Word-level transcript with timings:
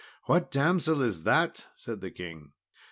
"What 0.23 0.49
damsel 0.49 1.03
is 1.03 1.21
that?" 1.25 1.67
said 1.75 2.01
the 2.01 2.09
king. 2.09 2.53